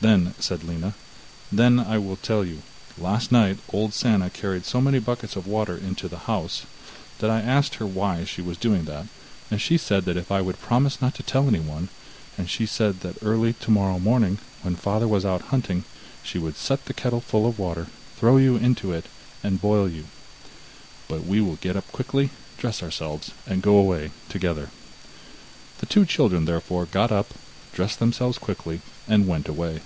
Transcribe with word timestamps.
Then 0.00 0.36
said 0.38 0.62
Lina: 0.62 0.94
'Then 1.50 1.78
will 1.78 2.12
I 2.12 2.16
tell 2.24 2.44
you. 2.44 2.62
Last 2.96 3.32
night, 3.32 3.58
old 3.72 3.92
Sanna 3.92 4.30
carried 4.30 4.64
so 4.64 4.80
many 4.80 5.00
buckets 5.00 5.34
of 5.34 5.48
water 5.48 5.76
into 5.76 6.06
the 6.06 6.30
house 6.30 6.62
that 7.18 7.30
I 7.30 7.40
asked 7.40 7.74
her 7.74 7.86
why 7.86 8.24
she 8.24 8.40
was 8.40 8.56
doing 8.58 8.84
that, 8.84 9.08
and 9.50 9.60
she 9.60 9.76
said 9.76 10.04
that 10.04 10.16
if 10.16 10.30
I 10.30 10.40
would 10.40 10.60
promise 10.60 11.02
not 11.02 11.16
to 11.16 11.24
tell 11.24 11.48
anyone, 11.48 11.88
and 12.38 12.48
she 12.48 12.64
said 12.64 13.00
that 13.00 13.16
early 13.22 13.54
tomorrow 13.54 13.98
morning 13.98 14.38
when 14.62 14.76
father 14.76 15.08
was 15.08 15.24
out 15.24 15.42
hunting, 15.50 15.82
she 16.22 16.38
would 16.38 16.54
set 16.56 16.84
the 16.84 16.94
kettle 16.94 17.20
full 17.20 17.44
of 17.44 17.58
water, 17.58 17.88
throw 18.16 18.36
you 18.36 18.54
into 18.54 18.92
it 18.92 19.06
and 19.42 19.60
boil 19.60 19.88
you; 19.88 20.04
but 21.08 21.26
we 21.26 21.40
will 21.40 21.56
get 21.56 21.74
up 21.76 21.90
quickly, 21.90 22.30
dress 22.56 22.84
ourselves, 22.84 23.32
and 23.48 23.62
go 23.62 23.74
away 23.76 24.12
together.' 24.28 24.70
The 25.78 25.86
two 25.86 26.04
children 26.06 26.44
therefore 26.44 26.86
got 26.86 27.10
up, 27.10 27.34
dressed 27.74 27.98
themselves 27.98 28.38
quickly, 28.38 28.80
and 29.06 29.28
went 29.28 29.46
away. 29.46 29.80